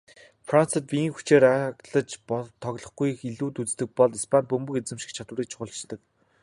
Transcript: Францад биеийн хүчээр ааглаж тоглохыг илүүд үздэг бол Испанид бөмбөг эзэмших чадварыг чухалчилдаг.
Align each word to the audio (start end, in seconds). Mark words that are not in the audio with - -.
Францад 0.47 0.83
биеийн 0.91 1.13
хүчээр 1.15 1.45
ааглаж 1.55 2.09
тоглохыг 2.63 3.19
илүүд 3.29 3.55
үздэг 3.61 3.89
бол 3.97 4.17
Испанид 4.19 4.47
бөмбөг 4.49 4.75
эзэмших 4.79 5.11
чадварыг 5.17 5.47
чухалчилдаг. 5.49 5.99